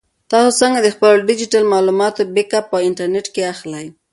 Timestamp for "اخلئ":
3.53-3.85